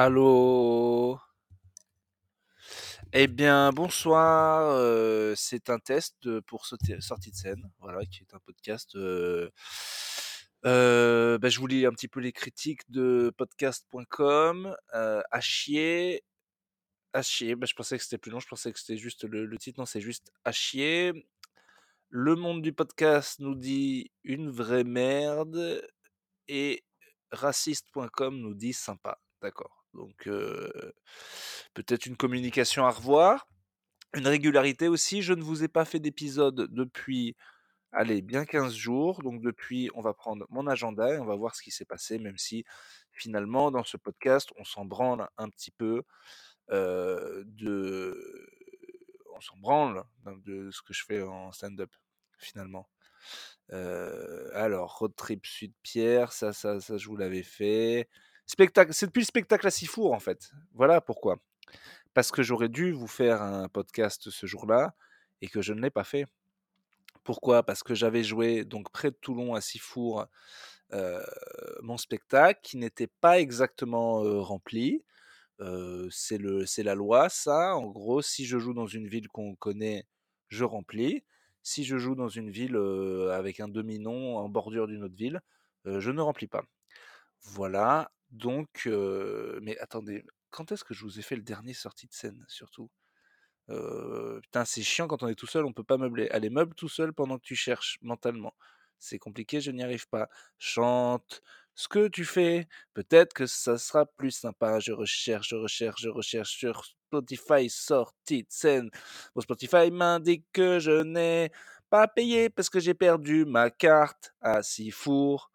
[0.00, 1.20] Allô?
[3.12, 4.70] Eh bien, bonsoir.
[4.72, 8.96] euh, c'est un test pour sortie de scène, voilà, qui est un podcast.
[8.96, 9.50] euh,
[10.66, 14.74] euh, bah, je vous lis un petit peu les critiques de podcast.com.
[14.94, 16.24] Euh, à chier.
[17.14, 17.56] À chier.
[17.56, 18.40] Bah, je pensais que c'était plus long.
[18.40, 19.80] Je pensais que c'était juste le, le titre.
[19.80, 21.26] Non, c'est juste à chier.
[22.10, 25.82] Le monde du podcast nous dit une vraie merde.
[26.48, 26.84] Et
[27.32, 29.20] raciste.com nous dit sympa.
[29.42, 29.83] D'accord.
[29.94, 30.28] Donc,
[31.74, 33.46] peut-être une communication à revoir.
[34.14, 35.22] Une régularité aussi.
[35.22, 37.36] Je ne vous ai pas fait d'épisode depuis,
[37.90, 39.22] allez, bien 15 jours.
[39.22, 42.18] Donc, depuis, on va prendre mon agenda et on va voir ce qui s'est passé,
[42.18, 42.64] même si
[43.12, 46.02] finalement, dans ce podcast, on s'en branle un petit peu
[46.68, 48.50] de.
[49.36, 50.04] On s'en branle
[50.44, 51.90] de ce que je fais en stand-up,
[52.38, 52.88] finalement.
[53.70, 58.08] Alors, Road Trip Sud Pierre, ça, ça, ça, je vous l'avais fait.
[58.46, 60.50] C'est depuis le spectacle à Sifour, en fait.
[60.74, 61.38] Voilà pourquoi.
[62.12, 64.94] Parce que j'aurais dû vous faire un podcast ce jour-là
[65.40, 66.26] et que je ne l'ai pas fait.
[67.24, 67.62] Pourquoi?
[67.62, 70.26] Parce que j'avais joué donc près de Toulon à Sifour
[70.92, 71.24] euh,
[71.82, 75.04] mon spectacle qui n'était pas exactement euh, rempli.
[75.60, 77.76] Euh, c'est c'est la loi, ça.
[77.76, 80.06] En gros, si je joue dans une ville qu'on connaît,
[80.48, 81.24] je remplis.
[81.62, 85.40] Si je joue dans une ville euh, avec un demi-nom en bordure d'une autre ville,
[85.86, 86.64] je ne remplis pas.
[87.42, 88.10] Voilà.
[88.34, 88.88] Donc,
[89.62, 92.90] mais attendez, quand est-ce que je vous ai fait le dernier sortie de scène, surtout?
[93.68, 96.28] Putain, c'est chiant quand on est tout seul, on peut pas meubler.
[96.30, 98.54] Allez, meuble tout seul pendant que tu cherches mentalement.
[98.98, 100.28] C'est compliqué, je n'y arrive pas.
[100.58, 101.42] Chante
[101.74, 102.68] ce que tu fais.
[102.92, 104.80] Peut-être que ça sera plus sympa.
[104.80, 108.90] Je recherche, je recherche, je recherche sur Spotify sortie de scène.
[109.34, 111.50] Mon Spotify m'indique que je n'ai
[111.88, 115.50] pas payé parce que j'ai perdu ma carte à Sifour.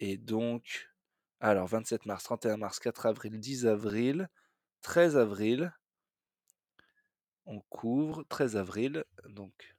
[0.00, 0.88] Et donc,
[1.40, 4.28] alors 27 mars, 31 mars, 4 avril, 10 avril,
[4.82, 5.72] 13 avril,
[7.46, 9.74] on couvre 13 avril, donc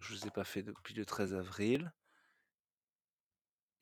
[0.00, 1.92] je ne vous ai pas fait depuis le 13 avril.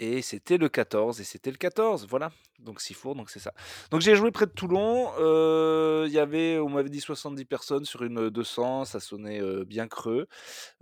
[0.00, 2.32] Et c'était le 14, et c'était le 14, voilà.
[2.58, 3.52] Donc Sifour, donc c'est ça.
[3.90, 7.84] Donc j'ai joué près de Toulon, euh, il y avait, on m'avait dit 70 personnes
[7.84, 10.26] sur une 200, ça sonnait euh, bien creux.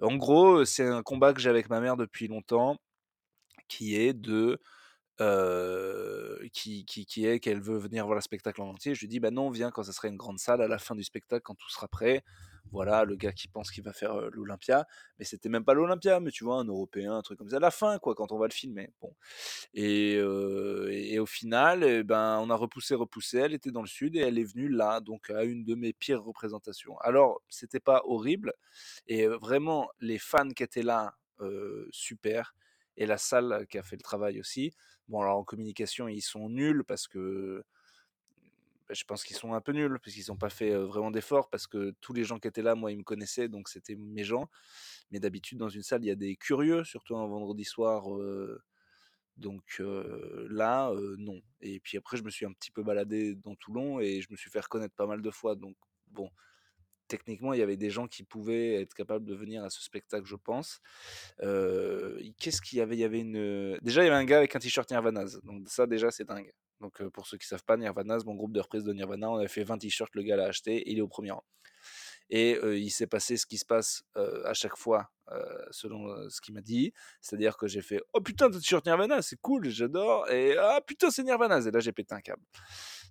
[0.00, 2.78] En gros, c'est un combat que j'ai avec ma mère depuis longtemps,
[3.68, 4.60] qui est de
[6.53, 6.84] qui,
[7.25, 8.94] est qu'elle veut venir voir le spectacle en entier.
[8.94, 10.94] Je lui dis, bah non, viens quand ça sera une grande salle, à la fin
[10.94, 12.25] du spectacle, quand tout sera prêt.
[12.71, 14.87] Voilà, le gars qui pense qu'il va faire l'Olympia,
[15.19, 17.60] mais c'était même pas l'Olympia, mais tu vois, un Européen, un truc comme ça, à
[17.60, 18.91] la fin, quoi, quand on va le filmer.
[19.00, 19.15] Bon.
[19.75, 24.21] Et, au final, eh ben, on a repoussé, repoussé, elle était dans le sud et
[24.21, 26.97] elle est venue là, donc à une de mes pires représentations.
[27.00, 28.54] Alors, c'était pas horrible,
[29.06, 31.15] et vraiment, les fans qui étaient là,
[31.91, 32.54] super,
[32.97, 34.72] et la salle qui a fait le travail aussi.
[35.08, 37.64] Bon, alors en communication, ils sont nuls parce que
[38.88, 41.48] bah, je pense qu'ils sont un peu nuls, parce qu'ils n'ont pas fait vraiment d'efforts,
[41.50, 44.24] parce que tous les gens qui étaient là, moi, ils me connaissaient, donc c'était mes
[44.24, 44.48] gens.
[45.10, 48.04] Mais d'habitude, dans une salle, il y a des curieux, surtout un vendredi soir.
[49.36, 49.82] donc
[50.50, 51.41] là, non.
[51.60, 54.36] Et puis après, je me suis un petit peu baladé dans Toulon et je me
[54.36, 55.54] suis fait reconnaître pas mal de fois.
[55.54, 55.76] Donc
[56.10, 56.30] bon,
[57.12, 60.24] techniquement, il y avait des gens qui pouvaient être capables de venir à ce spectacle,
[60.24, 60.80] je pense.
[61.38, 62.96] Qu'est-ce qu'il y avait?
[62.96, 63.78] Il y avait une.
[63.82, 65.40] Déjà, il y avait un gars avec un t-shirt Nirvanaz.
[65.42, 66.50] Donc ça, déjà, c'est dingue.
[66.80, 69.48] Donc pour ceux qui savent pas, Nirvanaz, mon groupe de reprise de Nirvana, on avait
[69.48, 71.44] fait 20 t-shirts, le gars l'a acheté, et il est au premier rang.
[72.30, 75.10] Et il s'est passé ce qui se passe à chaque fois,
[75.70, 76.94] selon ce qu'il m'a dit.
[77.20, 80.30] C'est-à-dire que j'ai fait Oh putain, t-shirt Nirvana, c'est cool, j'adore.
[80.30, 81.60] Et Ah putain, c'est Nirvana.
[81.60, 82.42] Et là, j'ai pété un câble.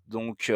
[0.07, 0.51] Donc,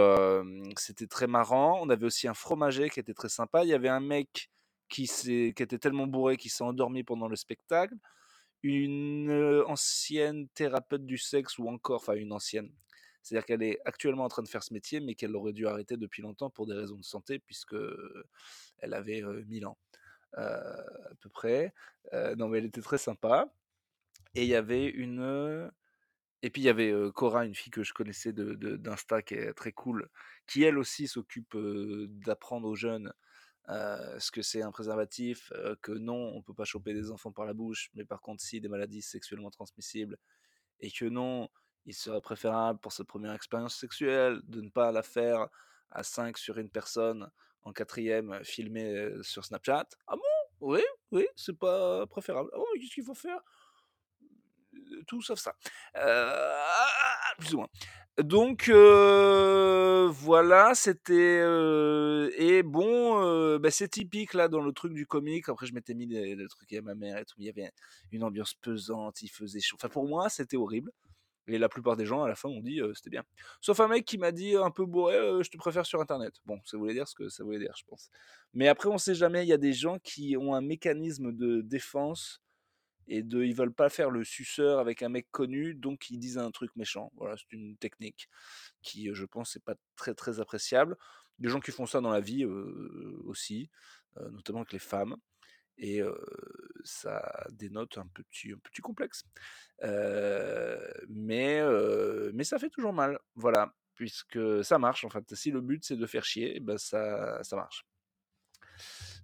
[0.78, 1.79] c'était très marrant.
[1.81, 3.63] On avait aussi un fromager qui était très sympa.
[3.63, 4.50] Il y avait un mec
[4.89, 7.95] qui, qui était tellement bourré qu'il s'est endormi pendant le spectacle.
[8.63, 12.72] Une ancienne thérapeute du sexe, ou encore, enfin une ancienne.
[13.22, 15.97] C'est-à-dire qu'elle est actuellement en train de faire ce métier, mais qu'elle aurait dû arrêter
[15.97, 17.75] depuis longtemps pour des raisons de santé, puisque
[18.79, 19.77] elle avait euh, 1000 ans,
[20.33, 21.73] à peu près.
[22.38, 23.47] Non, mais elle était très sympa.
[24.35, 25.72] Et il y avait une.
[26.45, 29.23] Et puis il y avait euh, Cora, une fille que je connaissais de, de- d'Insta,
[29.23, 30.07] qui est très cool,
[30.45, 33.12] qui elle aussi s'occupe d'apprendre aux jeunes
[33.68, 35.51] ce que c'est un préservatif,
[35.81, 38.62] que non, on peut pas choper des enfants par la bouche, mais par contre si
[38.62, 40.18] des maladies sexuellement transmissibles,
[40.81, 41.50] et que non,
[41.88, 45.48] il serait préférable pour cette première expérience sexuelle de ne pas la faire
[45.89, 47.27] à 5 sur une personne
[47.63, 49.88] en quatrième filmée sur Snapchat.
[50.06, 50.21] Ah bon?
[50.62, 52.51] Oui, oui, c'est pas préférable.
[52.53, 53.41] Ah bon, qu'est-ce qu'il faut faire?
[55.08, 55.54] Tout sauf ça.
[55.98, 56.56] Euh,
[57.38, 57.70] plus ou moins.
[58.18, 64.94] Donc euh, voilà, c'était euh, et bon, euh, bah, c'est typique là dans le truc
[64.94, 65.50] du comique.
[65.50, 67.36] Après, je m'étais mis des trucs à ma mère et tout.
[67.40, 67.72] Il y avait
[68.14, 69.76] une ambiance pesante, il faisait chaud.
[69.78, 70.92] Enfin, pour moi, c'était horrible.
[71.48, 73.24] Et la plupart des gens, à la fin, ont dit, «C'était bien».
[73.62, 76.34] Sauf un mec qui m'a dit un peu bourré: «Heu, je te préfère sur internet».
[76.46, 78.10] Bon, ça voulait dire ce que ça voulait dire, je pense.
[78.54, 81.62] Mais après, on sait jamais, il y a des gens qui ont un mécanisme de
[81.62, 82.42] défense
[83.07, 86.38] et de ils veulent pas faire le suceur avec un mec connu, donc ils disent
[86.38, 87.12] un truc méchant.
[87.16, 88.30] Voilà, c'est une technique
[88.81, 90.98] qui, je pense, est pas très, très appréciable.
[91.40, 92.46] Des gens qui font ça dans la vie,
[93.25, 93.69] aussi,
[94.31, 95.18] notamment avec les femmes
[95.78, 96.02] et
[96.84, 99.24] ça dénote un petit un petit complexe.
[101.10, 101.62] Mais
[102.34, 105.24] mais ça fait toujours mal, voilà, puisque ça marche, en fait.
[105.36, 107.86] Si le but c'est de faire chier, bah, ça ça marche.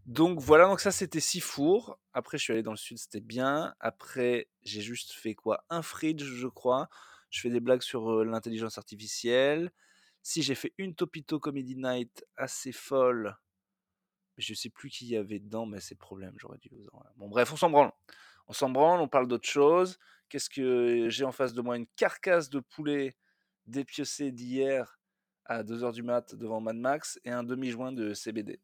[0.05, 1.99] Donc voilà, donc ça c'était Sifour.
[2.13, 3.73] Après je suis allé dans le sud, c'était bien.
[3.79, 5.63] Après, j'ai juste fait quoi?
[5.69, 6.89] Un fridge, je crois.
[7.29, 9.71] Je fais des blagues sur, l'intelligence artificielle.
[10.21, 13.37] Si, j'ai fait une Topito Comedy Night assez folle.
[14.37, 17.03] Je sais plus qui y avait dedans, mais c'est le problème, j'aurais dû vous en
[17.17, 17.91] bon bref, on s'en branle.
[18.47, 19.97] On s'en branle, on parle d'autre chose.
[20.29, 21.77] Qu'est-ce que j'ai en face de moi?
[21.77, 23.15] Une carcasse de poulet
[23.65, 24.99] dépiocé d'hier
[25.45, 28.59] à 2:00 du mat devant Mad Max et un demi joint de CBD.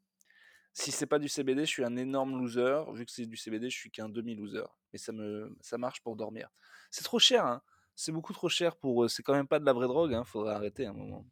[0.80, 2.84] Si c'est pas du CBD, je suis un énorme loser.
[2.94, 4.62] Vu que c'est du CBD, je suis qu'un demi loser.
[4.94, 6.50] Mais ça marche pour dormir.
[6.92, 7.64] C'est trop cher, hein.
[7.96, 10.24] C'est beaucoup trop cher pour, heu c'est quand même pas de la vraie drogue, hein,
[10.24, 11.26] faudrait arrêter un moment.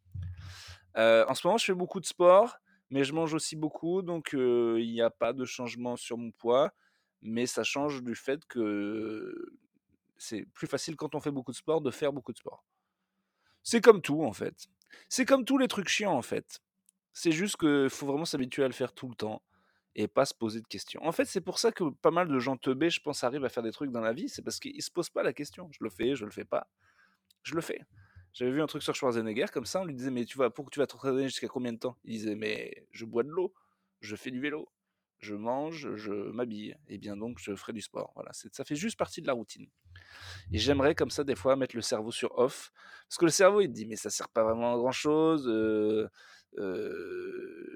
[0.98, 2.58] Heu, en ce moment, je fais beaucoup de sport,
[2.90, 6.32] mais je mange aussi beaucoup, donc heu, il y a pas de changement sur mon
[6.32, 6.72] poids.
[7.22, 9.34] Mais ça change du fait que
[10.18, 12.64] c'est plus facile quand on fait beaucoup de sport, de faire beaucoup de sport.
[13.64, 14.68] C'est comme tout, en fait.
[15.10, 16.62] C'est comme tous les trucs chiants, en fait.
[17.18, 19.42] C'est juste que faut vraiment s'habituer à le faire tout le temps
[19.96, 21.02] et pas se poser de questions.
[21.06, 23.50] En fait, c'est pour ça que pas mal de gens teubés, je pense, arrivent à
[23.50, 25.70] faire des trucs dans la vie, c'est parce qu'ils se posent pas la question.
[25.72, 26.68] Je le fais, je le fais pas.
[27.44, 27.82] Je le fais.
[28.34, 30.70] J'avais vu un truc sur Schwarzenegger comme ça, on lui disait: «Mais tu vas pour
[30.70, 33.54] tu vas t'entraîner jusqu'à combien de temps?» il disait: «Mais je bois de l'eau,
[34.02, 34.70] je fais du vélo,
[35.20, 38.12] je mange, je m'habille et bien donc je ferai du sport».
[38.16, 39.68] Voilà, ça fait juste partie de la routine.
[40.52, 42.72] Et j'aimerais comme ça des fois mettre le cerveau sur off,
[43.08, 45.48] parce que le cerveau il te dit: «Mais ça sert pas vraiment à grand chose,
[45.48, 46.10] heu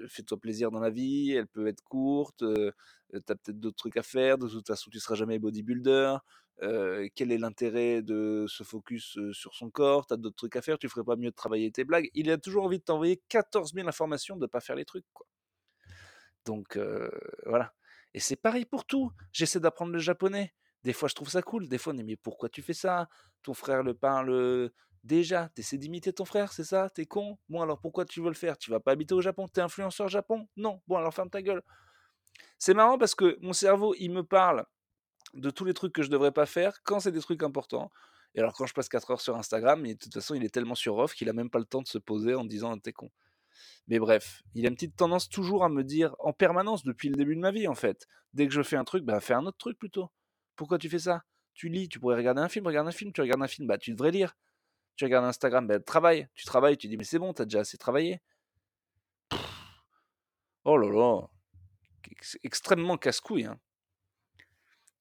[0.08, 2.72] fais-toi plaisir dans la vie, elle peut être courte, heu,
[3.12, 6.16] tu as peut-être d'autres trucs à faire, de toute façon tu seras jamais bodybuilder,
[7.14, 10.06] quel est l'intérêt de se focus, sur son corps?
[10.06, 12.30] Tu as d'autres trucs à faire, tu ferais pas mieux de travailler tes blagues?» il
[12.30, 15.04] a toujours envie de t'envoyer 14 000 informations de pas faire les trucs.
[16.46, 16.78] Donc
[17.46, 17.72] voilà.
[18.14, 19.12] Et c'est pareil pour tout.
[19.32, 20.54] J'essaie d'apprendre le japonais.
[20.82, 21.68] Des fois, je trouve ça cool.
[21.68, 23.08] Des fois, on dit: «Mais pourquoi tu fais ça?
[23.42, 24.70] Ton frère le parle,
[25.04, 25.50] déjà.
[25.54, 26.90] Tu essaies d'imiter ton frère, c'est ça?
[26.94, 27.38] Tu es con?
[27.48, 28.58] Bon alors pourquoi tu veux le faire?
[28.58, 29.46] Tu vas pas habiter au Japon?
[29.48, 30.48] Tu es influenceur Japon?
[30.56, 30.80] Non?
[30.86, 31.62] Bon alors ferme ta gueule».
[32.58, 34.64] C'est marrant parce que mon cerveau, il me parle
[35.34, 37.90] de tous les trucs que je devrais pas faire quand c'est des trucs importants.
[38.34, 40.74] Et alors quand je passe 4 heures sur Instagram, de toute façon, il est tellement
[40.74, 42.92] sur off qu'il a même pas le temps de se poser en disant: «Tu es
[42.92, 43.10] con».
[43.88, 47.16] Mais bref, il a une petite tendance toujours à me dire en permanence depuis le
[47.16, 48.06] début de ma vie, en fait.
[48.32, 50.10] Dès que je fais un truc, bah, fais un autre truc plutôt.
[50.54, 51.24] Pourquoi tu fais ça?
[51.54, 53.12] Tu lis, tu pourrais regarder un film, regarde un film.
[53.12, 54.36] Tu regardes un film, bah, tu devrais lire.
[55.00, 56.28] Tu regardes Instagram, bah, travaille.
[56.34, 58.20] Tu travailles, tu dis: «Mais c'est bon, tu as déjà assez travaillé».
[60.64, 61.28] Oh là là,
[62.10, 63.60] ex extrêmement casse-couille, hein.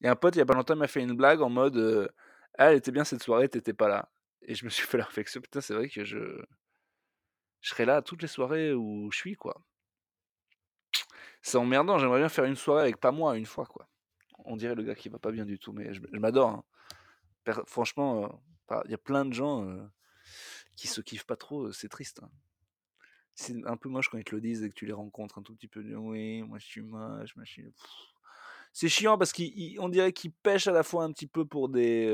[0.03, 2.09] A un pote, il y a pas longtemps, m'a fait une blague en mode, heu:
[2.57, 4.09] «Ah, elle était bien cette soirée, tu étais pas là».
[4.41, 6.17] Et je me suis fait la réflexion: «Putain, c'est vrai que je
[7.61, 9.63] je serais là toutes les soirées où je suis, quoi».
[11.41, 13.87] C'est emmerdant, j'aimerais bien faire une soirée avec pas moi, une fois, quoi.
[14.45, 16.63] On dirait le gars qui va pas bien du tout, mais je m'adore, hein.
[17.65, 18.39] Franchement, heu, bah,
[18.85, 19.89] il y a plein de gens,
[20.75, 22.31] qui se kiffent pas trop, c'est triste, hein.
[23.35, 25.41] C'est un peu moche quand ils te le disent et que tu les rencontres un
[25.43, 27.63] tout petit peu: «Oui, moi je suis moche, machin».
[28.73, 31.45] C'est chiant parce qu'ils ils on dirait qu'ils pêchent à la fois un petit peu
[31.45, 32.05] pour des,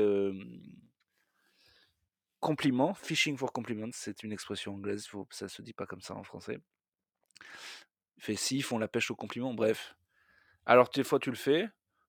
[2.40, 6.14] compliments, fishing for compliments, c'est une expression anglaise, faut ça se dit pas comme ça
[6.14, 6.60] en français.
[8.18, 9.96] Fait si, ils font la pêche aux compliments, bref.
[10.64, 11.68] Alors des fois tu le fais,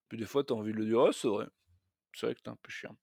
[0.10, 1.48] puis des fois tu as envie de le dire: «Oh c'est vrai,
[2.14, 2.96] c'est vrai que tu es un peu chiant».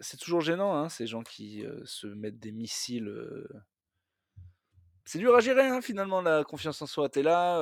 [0.00, 3.12] C'est toujours gênant, hein, ces gens qui, se mettent des missiles,
[5.04, 7.08] c'est dur à gérer, hein, finalement la confiance en soi.
[7.08, 7.60] Tu es là,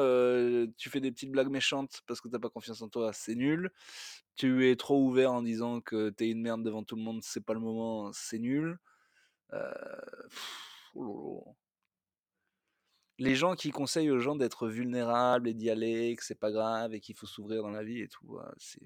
[0.77, 3.35] tu fais des petites blagues méchantes parce que tu as pas confiance en toi, c'est
[3.35, 3.71] nul.
[4.37, 7.23] Tu es trop ouvert en disant que tu es une merde devant tout le monde,
[7.23, 8.79] c'est pas le moment, c'est nul.
[10.97, 11.57] Oh.
[13.19, 16.95] Les gens qui conseillent aux gens d'être vulnérables et d'y aller, que c'est pas grave
[16.95, 18.83] et qu'il faut s'ouvrir dans la vie et tout, ah c'est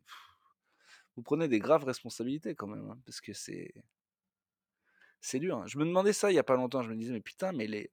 [1.21, 3.73] vous prenez des graves responsabilités quand même, hein, parce que c'est
[5.23, 5.65] c'est dur, hein.
[5.67, 7.67] Je me demandais ça il y a pas longtemps, je me disais: «Mais putain, mais
[7.67, 7.91] les»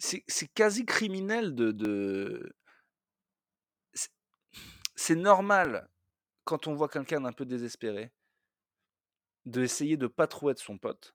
[0.00, 2.52] c'est quasi criminel de de
[4.94, 5.88] c'est normal
[6.44, 8.12] quand on voit quelqu'un d'un peu désespéré
[9.46, 11.14] d'essayer de pas trop être son pote.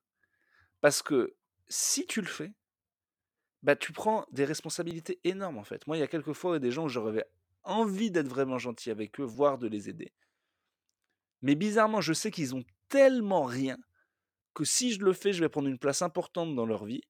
[0.82, 1.36] Parce que
[1.70, 2.54] si tu le fais
[3.64, 5.86] bah, tu prends des responsabilités énormes, en fait.
[5.88, 7.26] Moi, il y a quelques fois, il y a des gens où j'aurais
[7.64, 10.14] envie d'être vraiment gentil avec eux, voire de les aider
[11.42, 13.78] Mais bizarrement, je sais qu'ils ont tellement rien
[14.54, 17.02] que si je le fais, je vais prendre une place importante dans leur vie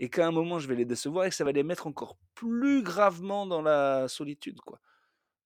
[0.00, 2.18] et qu'à un moment, je vais les décevoir et que ça va les mettre encore
[2.34, 4.80] plus gravement dans la solitude, quoi.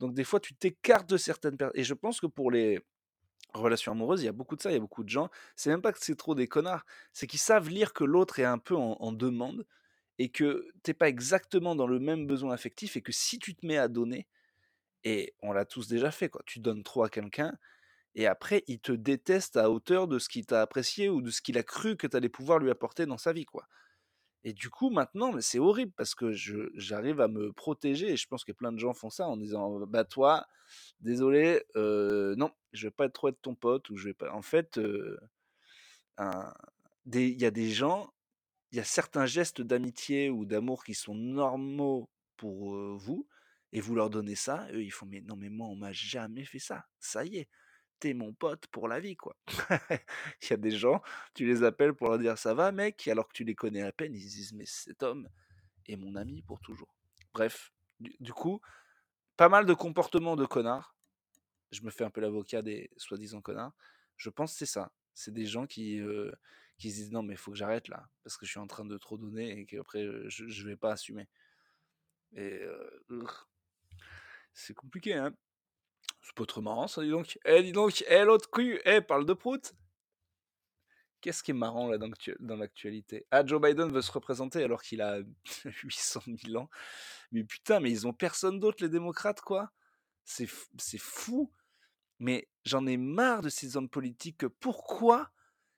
[0.01, 1.81] Donc des fois, tu t'écartes de certaines personnes.
[1.81, 2.81] Et je pense que pour les
[3.55, 5.31] relations amoureuses, il y a beaucoup de ça, il y a beaucoup de gens.
[5.57, 8.45] C'est même pas que c'est trop des connards, c'est qu'ils savent lire que l'autre est
[8.45, 9.67] un peu en, en demande
[10.19, 13.67] et que t'es pas exactement dans le même besoin affectif et que si tu te
[13.67, 14.27] mets à donner,
[15.05, 17.53] et on l'a tous déjà fait, quoi, tu donnes trop à quelqu'un
[18.15, 21.43] et après, il te déteste à hauteur de ce qu'il t'a apprécié ou de ce
[21.43, 23.67] qu'il a cru que tu allais pouvoir lui apporter dans sa vie, quoi.
[24.45, 28.29] Et du coup, maintenant, mais c'est horrible parce que j'arrive à me protéger et je
[28.29, 30.47] pense que plein de gens font ça en disant bah toi,
[31.01, 34.33] désolé, euh, non, je vais pas trop être ton pote ou je vais pas.
[34.33, 34.79] En fait,
[37.07, 38.13] il y a des gens,
[38.73, 43.27] il y a certains gestes d'amitié ou d'amour qui sont normaux pour vous
[43.75, 46.45] et vous leur donnez ça, eux ils font mais non mais moi on m'a jamais
[46.45, 47.49] fait ça, ça y est,
[47.99, 49.37] t'es mon pote pour la vie quoi.
[50.43, 51.03] Il y a des gens,
[51.35, 53.93] tu les appelles pour leur dire ça va mec, alors que tu les connais à
[53.93, 55.29] peine, ils se disent mais cet homme
[55.87, 56.95] est mon ami pour toujours.
[57.33, 58.61] Bref, du, coup,
[59.37, 60.95] pas mal de comportements de connards.
[61.73, 63.75] Je me fais un peu l'avocat des soi-disant connards.
[64.17, 64.93] Je pense que c'est ça.
[65.15, 66.31] C'est des gens qui, euh,
[66.79, 68.85] qui se disent non mais faut que j'arrête là, parce que je suis en train
[68.85, 71.29] de trop donner et qu'après je, je vais pas assumer.
[72.37, 72.91] Euh,
[74.55, 75.35] c'est compliqué hein.
[76.23, 77.39] C'est pas trop marrant ça dis donc.
[77.45, 79.75] Eh dis donc, eh l'autre cul, eh parle de prout.
[81.21, 83.27] Qu'est-ce qui est marrant là dans l'actu- dans l'actualité?
[83.31, 85.21] Ah, Joe Biden veut se représenter alors qu'il a
[85.83, 86.69] 800 000 ans.
[87.33, 89.71] Mais putain, mais ils ont personne d'autre, les démocrates, quoi.
[90.25, 91.51] C'est fou.
[92.19, 94.39] Mais j'en ai marre de ces hommes politiques.
[94.39, 95.31] que Pourquoi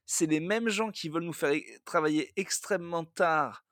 [0.04, 3.64] c'est les mêmes gens qui veulent nous faire e- travailler extrêmement tard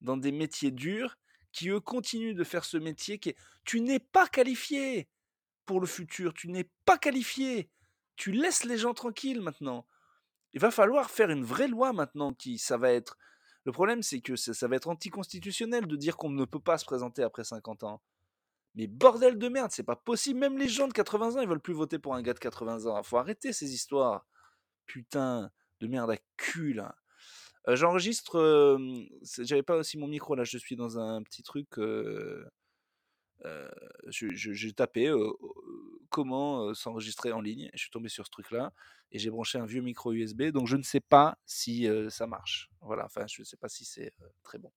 [0.00, 1.16] dans des métiers durs
[1.52, 3.34] qui, eux, continuent de faire ce métier qui.
[3.64, 5.08] Tu n'es pas qualifié
[5.66, 6.34] pour le futur.
[6.34, 7.70] Tu n'es pas qualifié.
[8.16, 9.86] Tu laisses les gens tranquilles maintenant.
[10.52, 13.16] Il va falloir faire une vraie loi maintenant qui ça va être.
[13.64, 16.78] Le problème, c'est que ça, ça va être anticonstitutionnel de dire qu'on ne peut pas
[16.78, 18.02] se présenter après 50 ans.
[18.74, 20.40] Mais bordel de merde, c'est pas possible.
[20.40, 22.86] Même les gens de 80 ans, ils veulent plus voter pour un gars de 80
[22.86, 23.02] ans.
[23.02, 24.26] Faut arrêter ces histoires.
[24.86, 26.96] Putain de merde à cul là.
[27.68, 28.36] J'enregistre.
[28.38, 28.78] euh,
[29.38, 30.44] J'avais pas aussi mon micro là.
[30.44, 31.68] Je suis dans un petit truc.
[34.08, 35.12] je- j'ai tapé
[36.10, 37.70] comment s'enregistrer en ligne.
[37.74, 38.72] Je suis tombé sur ce truc-là
[39.10, 40.42] et j'ai branché un vieux micro USB.
[40.50, 42.70] Donc je ne sais pas si ça marche.
[42.80, 44.72] Voilà, enfin je ne sais pas si c'est très bon.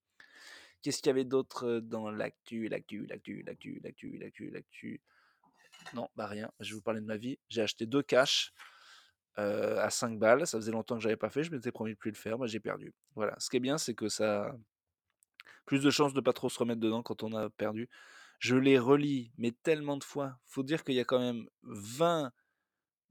[0.82, 5.02] Qu'est-ce qu'il y avait d'autre dans l'actu, l'actu, l'actu, l'actu, l'actu, l'actu, l'actu?
[5.94, 6.52] Non, bah rien.
[6.60, 7.40] Je vais vous parler de ma vie.
[7.50, 8.54] J'ai acheté deux caches
[9.38, 10.48] à 5 balles.
[10.48, 11.44] Ça faisait longtemps que j'avais pas fait.
[11.44, 12.38] Je m'étais promis de plus le faire.
[12.38, 12.94] Moi, j'ai perdu.
[13.16, 13.36] Voilà.
[13.40, 14.56] Ce qui est bien, c'est que ça a
[15.66, 17.90] plus de chances de pas trop se remettre dedans quand on a perdu.
[18.40, 20.38] Je les relis, mais tellement de fois.
[20.46, 22.32] Faut dire qu'il y a quand même 20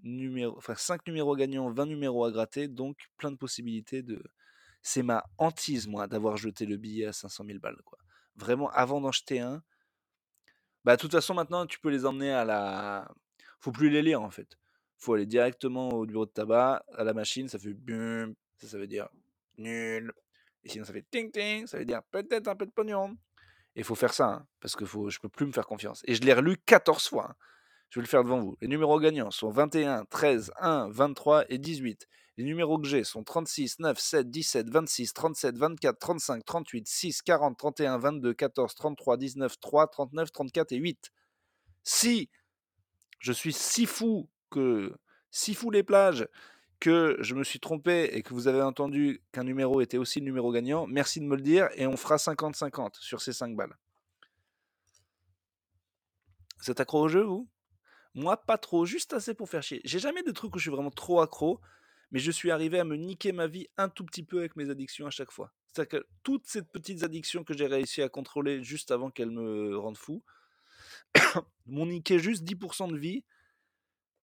[0.03, 4.23] numéros, enfin 5 numéros gagnants, 20 numéros à gratter, donc plein de possibilités de.
[4.83, 7.99] C'est ma hantise, moi, d'avoir jeté le billet à 500 000 balles, quoi.
[8.37, 9.63] Vraiment, avant d'en jeter un,
[10.85, 13.11] bah, de toute façon, maintenant, tu peux les emmener à la.
[13.61, 14.59] Faut plus les lire, en fait.
[14.97, 18.79] Faut aller directement au bureau de tabac, à la machine, ça fait bum, ça, ça
[18.79, 19.09] veut dire
[19.59, 20.13] nul.
[20.63, 23.17] Et sinon, ça fait ting ting, ça veut dire peut-être un peu de pognon.
[23.77, 26.03] Et il faut faire ça, hein, parce que faut, je peux plus me faire confiance.
[26.07, 27.31] Et je l'ai relu 14 fois.
[27.31, 27.35] hein.
[27.91, 28.57] Je vais le faire devant vous.
[28.61, 32.09] Les numéros gagnants sont 21, 13, 1, 23 et 18.
[32.37, 37.23] Les numéros que j'ai sont 36, 9, 7, 17, 26, 37, 24, 35, 38, 6,
[37.23, 41.13] 40, 31, 22, 14, 33, 19, 3, 39, 34 et 8.
[41.85, 42.31] Si
[43.21, 44.29] je suis si fou
[45.31, 46.29] si fou les plages
[46.81, 50.27] que je me suis trompé et que vous avez entendu qu'un numéro était aussi le
[50.27, 53.77] numéro gagnant, merci de me le dire et on fera 50-50 sur ces 5 balles.
[56.61, 57.49] Vous êtes accro au jeu, vous?
[58.15, 59.81] Moi, pas trop, juste assez pour faire chier.
[59.85, 61.61] J'ai jamais de trucs où je suis vraiment trop accro,
[62.11, 64.71] mais je suis arrivé à me niquer ma vie un tout petit peu avec mes
[64.71, 65.53] addictions à chaque fois.
[65.67, 69.77] C'est-à-dire que toutes ces petites addictions que j'ai réussi à contrôler juste avant qu'elles me
[69.77, 70.23] rendent fou,
[71.67, 73.25] m'ont niqué juste 10% de vie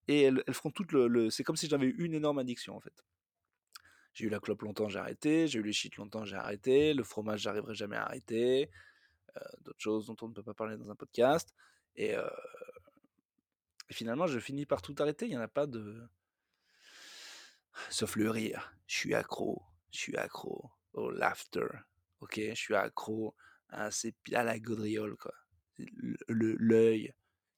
[0.08, 2.80] et elles, elles feront tout le, C'est comme si j'avais eu une énorme addiction en
[2.80, 3.04] fait.
[4.14, 5.48] J'ai eu la clope longtemps, j'ai arrêté.
[5.48, 6.94] J'ai eu les shit longtemps, j'ai arrêté.
[6.94, 8.70] Le fromage, j'arriverai jamais à arrêter.
[9.38, 11.54] Euh, D'autres choses dont on ne peut pas parler dans un podcast.
[11.96, 12.28] Et, euh,
[13.90, 15.28] et finalement, je finis par tout arrêter.
[15.28, 16.02] Il n'y en a pas de.
[17.90, 18.74] Sauf le rire.
[18.88, 19.64] Je suis accro.
[19.92, 21.68] Je suis accro au laughter.
[22.20, 22.36] Ok?
[22.38, 23.36] Je suis accro
[23.70, 23.90] à,
[24.32, 25.34] la gaudriole, quoi.
[26.28, 27.14] L'œil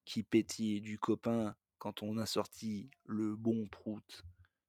[0.05, 4.23] qui pétille du copain quand on a sorti le bon prout.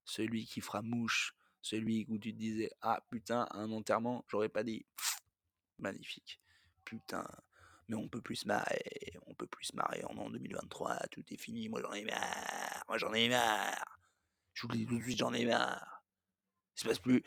[0.04, 1.36] Celui qui fera mouche.
[1.62, 4.84] Celui où tu te disais Ah putain, un enterrement, j'aurais pas dit.
[5.78, 6.40] Magnifique.
[6.84, 7.24] Putain.
[7.86, 9.12] Mais on peut plus se marrer.
[9.26, 10.02] On peut plus se marrer.
[10.06, 11.06] En 2023.
[11.12, 11.68] Tout est fini.
[11.68, 12.84] Moi j'en ai marre.
[12.88, 14.00] moi j'en ai marre.
[14.52, 16.04] Je vous le dis tout de suite, j'en ai marre.
[16.76, 17.22] Il se passe plus.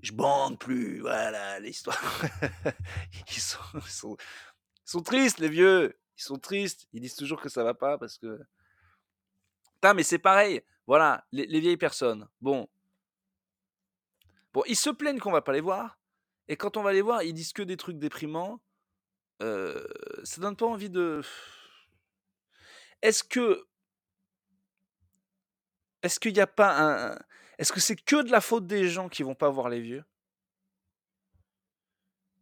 [0.00, 2.00] Je bande plus, voilà l'histoire.
[3.28, 6.00] ils, sont, ils, sont, ils sont tristes, les vieux.
[6.16, 6.88] Ils sont tristes.
[6.94, 8.40] Ils disent toujours que ça va pas parce que.
[9.80, 10.62] Putain, mais c'est pareil.
[10.86, 12.28] Voilà, les, les vieilles personnes.
[12.42, 12.68] Bon.
[14.52, 15.98] Bon, ils se plaignent qu'on va pas les voir.
[16.48, 18.60] Et quand on va les voir, ils disent que des trucs déprimants.
[19.40, 19.86] Euh,
[20.22, 21.22] ça donne pas envie de.
[23.00, 23.66] Est-ce que.
[26.02, 27.18] Est-ce qu'il n'y a pas un.
[27.56, 30.04] Est-ce que c'est que de la faute des gens qui vont pas voir les vieux?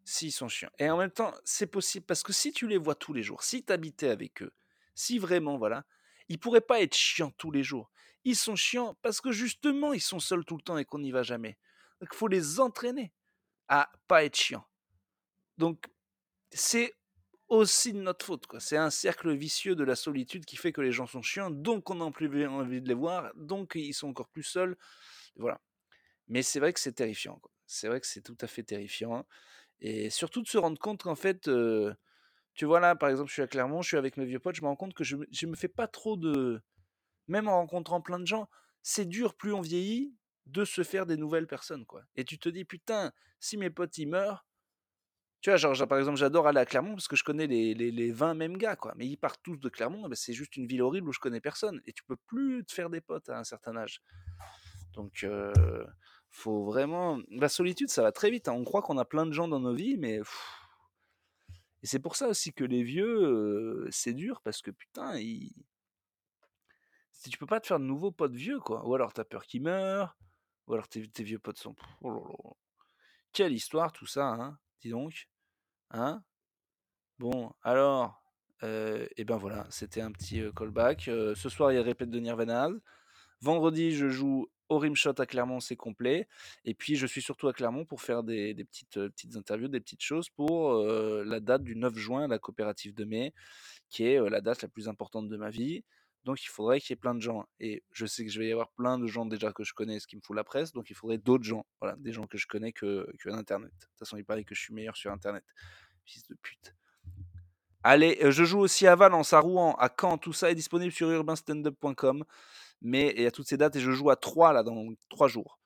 [0.05, 0.73] S'ils sont chiants.
[0.79, 3.45] Et en même temps, c'est possible parce que si tu les vois tous les jours,
[3.45, 4.53] si tu habitais avec eux,
[4.95, 5.85] si vraiment, voilà,
[6.29, 7.91] ils pourraient pas être chiants tous les jours.
[8.25, 11.13] Ils sont chiants parce que justement, ils sont seuls tout le temps et qu'on n'y
[11.13, 11.57] va jamais.
[12.01, 13.13] Donc, il faut les entraîner
[13.69, 14.67] à pas être chiants.
[15.57, 15.87] Donc,
[16.51, 16.95] c'est
[17.49, 18.47] aussi de notre faute.
[18.59, 21.91] C'est un cercle vicieux de la solitude qui fait que les gens sont chiants, donc
[21.91, 24.77] on n'a plus envie de les voir, donc ils sont encore plus seuls.
[25.37, 25.61] Voilà.
[26.29, 27.41] Mais c'est vrai que c'est terrifiant.
[27.67, 29.27] C'est vrai que c'est tout à fait terrifiant.
[29.81, 31.49] Et surtout de se rendre compte qu'en fait,
[32.59, 34.57] tu vois là, par exemple, je suis à Clermont, je suis avec mes vieux potes,
[34.57, 36.61] je me rends compte que je, je me fais pas trop de...
[37.29, 38.49] Même en rencontrant plein de gens,
[38.83, 40.13] c'est dur, plus on vieillit,
[40.47, 41.87] de se faire des nouvelles personnes.
[41.87, 42.03] quoi.
[42.17, 44.45] Et tu te dis, putain, si mes potes ils meurent,
[45.41, 47.93] tu vois, genre, par exemple, j'adore aller à Clermont parce que je connais les, les,
[47.93, 48.93] les 20 mêmes gars, quoi.
[48.97, 51.81] Mais ils partent tous de Clermont, c'est juste une ville horrible où je connais personne.
[51.87, 54.03] Et tu peux plus te faire des potes à un certain âge.
[54.95, 55.53] Donc, euh,
[56.29, 57.21] faut vraiment.
[57.31, 58.49] La solitude, ça va très vite.
[58.49, 58.55] Hein.
[58.55, 60.19] On croit qu'on a plein de gens dans nos vies, mais.
[61.83, 65.53] Et c'est pour ça aussi que les vieux, euh, c'est dur parce que putain, ils...
[67.31, 68.87] tu peux pas te faire de nouveaux potes vieux, quoi.
[68.87, 70.17] Ou alors t'as peur qu'ils meurent,
[70.67, 71.77] ou alors tes, vieux potes sont.
[72.03, 72.57] Oh
[73.33, 75.29] Quelle histoire tout ça, hein dis donc.
[75.91, 76.23] Hein
[77.19, 78.23] Bon, alors,
[78.63, 81.03] et ben voilà, c'était un petit callback.
[81.05, 82.69] ce soir, il y a répète de Nirvana.
[83.41, 86.29] Vendredi, je joue au Rimshot à Clermont, c'est complet.
[86.65, 90.03] Et puis, je suis surtout à Clermont pour faire des, petites, petites interviews, des petites
[90.03, 93.33] choses pour la date du 9 juin, la coopérative de mai,
[93.89, 95.85] qui est la date la plus importante de ma vie.
[96.25, 97.47] Donc il faudrait qu'il y ait plein de gens.
[97.59, 99.99] Et je sais que je vais y avoir plein de gens déjà que je connais,
[99.99, 100.73] ce qui me fout la presse.
[100.73, 101.65] Donc il faudrait d'autres gens.
[101.81, 103.73] Voilà, des gens que je connais que, que Internet.
[103.73, 105.45] De toute façon, il paraît que je suis meilleur sur Internet.
[106.05, 106.75] Fils de pute.
[107.83, 110.19] Allez, euh, je joue aussi à Valence, à Rouen, à Caen.
[110.19, 112.25] Tout ça est disponible sur urbanstandup.com.
[112.81, 115.29] Mais il y a toutes ces dates et je joue à 3 là dans 3
[115.29, 115.59] jours.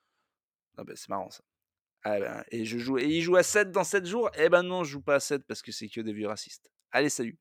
[0.77, 1.43] Ah ben, c'est marrant ça.
[2.03, 4.29] Ah ben, et je joue et il joue à 7 dans 7 jours?
[4.35, 6.69] Eh ben non, je joue pas à 7 parce que c'est que des vieux racistes.
[6.91, 7.39] Allez, salut.